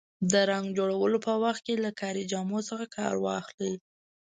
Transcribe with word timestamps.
د 0.31 0.33
رنګ 0.49 0.65
جوړولو 0.77 1.17
په 1.27 1.33
وخت 1.43 1.61
کې 1.67 1.75
له 1.85 1.91
کاري 2.01 2.23
جامو 2.31 2.59
څخه 2.69 2.85
کار 2.97 3.13
واخلئ. 3.25 3.73